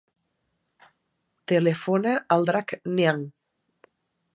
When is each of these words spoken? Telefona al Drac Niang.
Telefona 1.53 2.15
al 2.37 2.49
Drac 2.51 2.77
Niang. 2.97 3.27